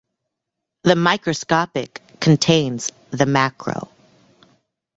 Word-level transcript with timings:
The 0.81 0.95
microscopic 0.95 2.01
contains 2.19 2.91
the 3.11 3.27
macro. 3.27 3.87